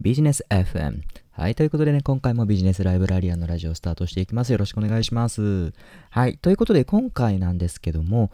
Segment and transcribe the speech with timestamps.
[0.00, 1.02] ビジネス FM。
[1.32, 1.54] はい。
[1.54, 4.52] ということでね、今回もビジネスライブラリアのラジオをスタートしていきます。
[4.52, 5.72] よろしくお願いします。
[6.10, 6.38] はい。
[6.38, 8.30] ということで、今回なんですけども、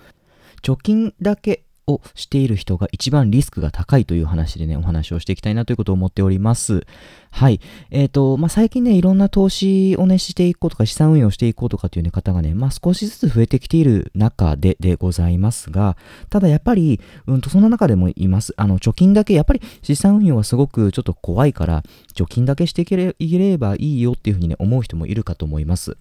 [0.63, 6.87] 貯金だけをしている人が一番リスクが高いという話でね、お話をしていきたいなということを思っております。
[7.31, 7.61] はい。
[7.91, 15.97] えっ、ー、と、まあ、最近ね、いろんな投資をね、していこうとか、資産運用していこうとかっていう、ね、方がね、まあ、少しずつ増えてきている中ででございますが、
[16.31, 18.55] ただやっぱり、うんと、その中でもいます。
[18.57, 21.83] あの、貯金だけ、やっぱり資産運用はすごくちょっと怖いから、
[22.15, 25.97] 貯金だけしていければいいよっていうふうにね、思う人もいるかと思います。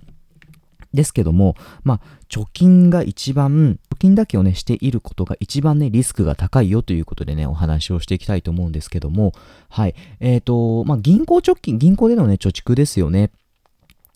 [0.94, 9.34] ですけども、まあ、貯金が一番、貯金だけをね、していることが一番ね、リスクが高いよということでね、お話をしていきたいと思うんですけども、
[9.70, 9.96] はい。
[10.20, 13.32] えっ、ー、と、まあ、銀行貯金、銀行でのね、貯蓄ですよね。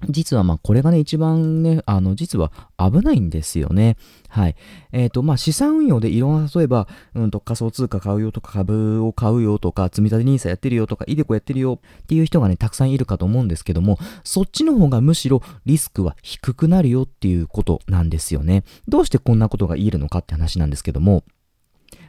[0.10, 3.98] 実はまあこれがね一番ね、あの実は危ないんですよね。
[4.30, 4.56] はい。
[4.92, 18.64] えっ、ー、とまあ資産運用でいろんな例えば、うんと仮想通貨買うよとか株を買うよとか積立 NISA やってるよとかイデコやってるよっていう人がねたくさんいるかと思うんですけども、そっちの方がむしろリスクは低くなるよっていうことなんですよね。
[18.88, 21.24] どうしてこんなことが言えるのかって話なんですけども、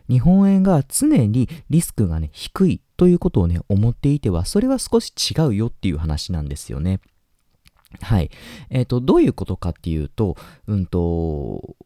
[0.08, 7.00] 日本円が常にリスクがね低いということをね思っていてはそれは少し違うよっていう話なんですよね。
[8.00, 8.30] はい。
[8.70, 11.76] えっ、ー、と、どういうことかっていうと、うんと、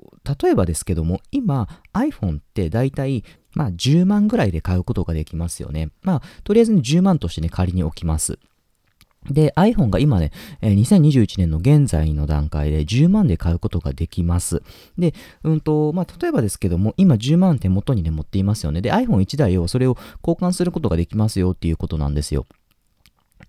[0.43, 5.91] 例えばですけども、今 iPhone ってだいたいまあ10万ぐらいで買うことができますよね。
[6.03, 8.39] まあ、とりあえず10万としてね、仮に置きます。
[9.31, 10.31] で、iPhone が今ね、
[10.63, 14.63] 2021年の現在の段階で10万で買うことができます。
[14.98, 18.83] で、うんと、まあ、例えばですけども、今10万手元にね、持っていますよね。
[18.83, 22.47] で、iPhone1 台をそれを交換することができますよっていうことなんですよ。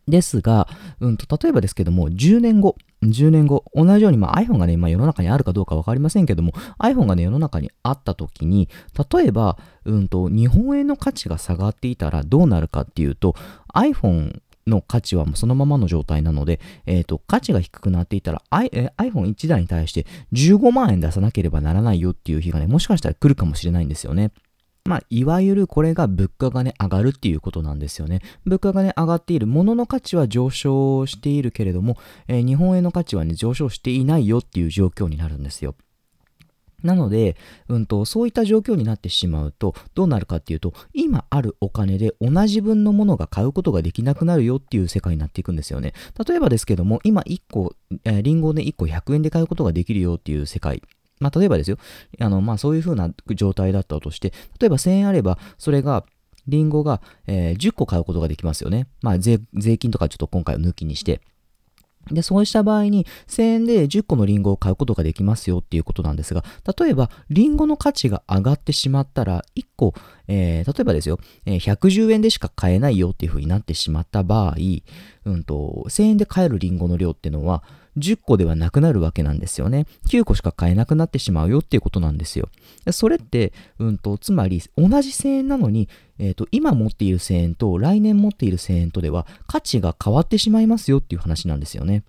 [0.07, 0.67] ですが、
[0.99, 8.69] うんと、例えばですけども、10年後、10年後、同じように、まあ、iPhone がね、まあ、世の中にあるかどうか分かりませんけども、iPhone がね、世の中にあった時に、
[9.11, 13.35] 例えば、うんと、日本円の価値が下がっていたらどうなるかっていうと、
[13.73, 24.31] iPhone の価値はそのままの状態なので、えっ、ー、と、価値が低くなっていたら、I、iPhone1 台に対して15万円出さなければならないよっていう日がね、もしかしたら来るかもしれないんですよね。
[24.87, 28.21] まあ、いわゆるこれが物価がね、上がるっていうことなんですよね。
[28.45, 29.45] 物価がね、上がっている。
[29.45, 31.97] 物の価値は上昇しているけれども、
[32.29, 35.75] えー、日本円の価値はね、上昇していないよっていう状況になるんですよ。
[36.83, 37.35] なので、
[37.67, 45.93] うんと、そういった状況になってしまうと、どうなるかっていうと、今あるお金で同じ分のものが買うことができなくなるよっていう世界になっていくんですよね。
[46.25, 47.73] 例えばですけども、今1個、
[48.05, 50.81] えー、リンゴをね、1個100円で買うことができるよっていう世界
[51.19, 51.77] まあ、例えばですよ。
[52.19, 56.05] あの、まあ、そういう風な状態だったとして、例えば1000円あれば、それが、
[56.47, 58.87] リンゴが、えー、10個買うことができますよね。
[59.01, 61.21] まあ税、税金とかちょっと今回は抜きにして。
[62.11, 66.43] で、そうした場合に1000円で10個のリンゴを買うことができますよっていうことなんですが、
[66.79, 69.93] 例えばリンゴの価値が上がってしまったら、1個、
[70.27, 74.55] えー、例えばですよ、えー、110円でしか買えないよっていう風になってしまった場合、
[75.25, 77.63] うんと、1000円で買えるリンゴの量っていうのは、
[77.97, 79.85] 10個ではなくなるわけなんですよね。
[80.09, 82.49] 9個しか買えなくなってしまうよっていうことなんですよ。
[82.91, 92.03] それって、うんと、つまり同じ1000円なのに、えっ、ー、と、今持っている1000円と来年持っている1000円とでは価値が変わってしまいますよっていう話なんですよね。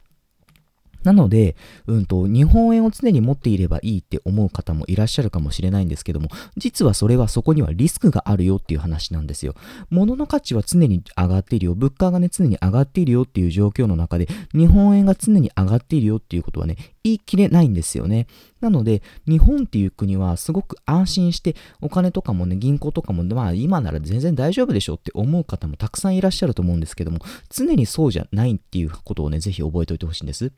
[1.05, 9.55] なので、うんと、日本円を常に持っていればいいって思う方もいらっしゃるかもしれないんですけども、実はそれはそこにはリスクがあるよっていう話なんですよ。
[9.91, 11.75] 物の価値は常に上がっているよ。
[11.75, 18.27] 物価がね、常に上がっているよっていう状況の中で、日本円が常に上がっているよっていうことはね、言い切れないんですよね。
[18.61, 30.53] なので、日本っていう国はすごく安心して、お金とかもね、銀行とかも、まあ今なら全然大丈夫でしょって思う方もたくさんいらっしゃると思うんですけども、常にそうじゃないっていうことをね、ぜひ覚えておいてほしいんです。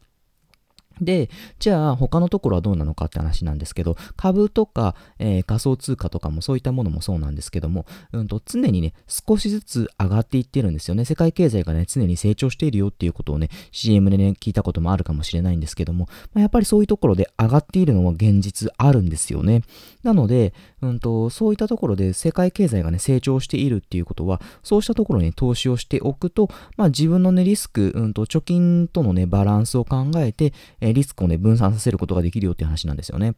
[1.00, 11.04] で、じゃあ他のところはどうなのかって話なんですけど、株とか、えー、仮想通貨とかもそういったものもそうなんですけども、うんと常にね、少しずつ上がっていってるんですよね。
[11.04, 19.62] 世界経済がね、常に成長しているよっていうことをね、CM でね、聞いたこともあるかもしれないんですけども、まあ、やっぱりそういうところで上がっているのは現実あるんですよね。
[20.02, 33.34] なので、うんと、そういったところで世界経済がね、成長しているっていうことは、そうしたところに投資をしておくと、まあ自分のね、リスク、うんと、貯金とのね、バランスを考えて、えリスクをね、分散させることができるよっていう話なんですよね。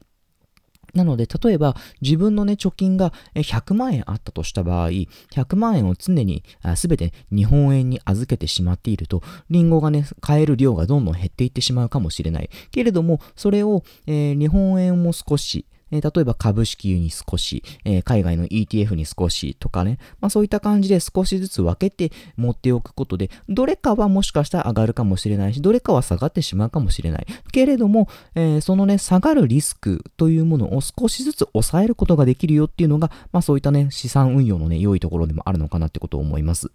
[0.94, 6.44] なので、例えば自分のね、貯金が100万円あったとした場合、100万円を常に
[6.76, 12.50] すべて日本円に預けてしまっていると、リンゴがね、買える量がどんどん減っていってしまうかもしれない。
[12.70, 27.26] けれども、それを、えー、日本円も少し、えー、例えば株式に少し、えー、海外の ETF に少しとかね、まあそういった感じで少しずつ分けて持っておくことで、どれかはもしかしたら上がるかもしれないし、どれかは下がってしまうかもしれない。
[27.52, 36.70] けれども、えー、そのね、下がるリスクというものを少しずつ抑えることができるよっていうのが、まあそういったね、資産運用のね、良いところでもあるのかなってことを思います。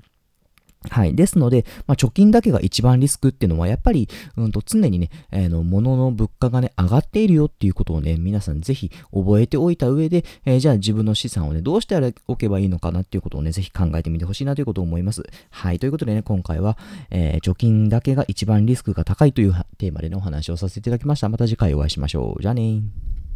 [0.90, 1.16] はい。
[1.16, 15.24] ですので、まあ、貯金だけが一番リスクっていうのは、やっぱり、うんと、常にね、えー、の、物の物価がね、上がっているよっていうことをね、皆さんぜひ覚えておいた上で、えー、じゃあ自分の資産をね、どうしておけばいいのかなっていうことをね、ぜひ考えてみてほしいなということを思います。
[15.50, 15.80] はい。
[15.80, 16.78] ということでね、今回は、
[17.10, 21.30] えー、貯金だけが一番リスクが高いというテーマでね、お話をさせていただきました。
[21.30, 22.42] また次回お会いしましょう。
[22.42, 23.27] じゃあねー。